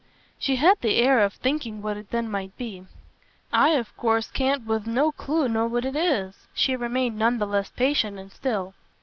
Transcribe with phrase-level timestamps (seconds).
[0.39, 2.87] She had the air of thinking what it then might be.
[3.53, 7.45] "I of course can't, with no clue, know what it is." She remained none the
[7.45, 8.73] less patient and still.